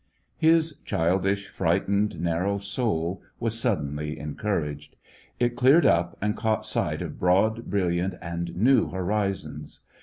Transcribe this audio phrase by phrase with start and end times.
[0.39, 4.95] His childish, frightened, narrow soul was sud denly encouraged;
[5.39, 9.81] it cleared up, and caught sight of broad, brilliant, and new horizons.